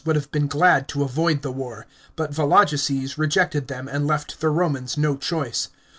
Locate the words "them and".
3.67-4.07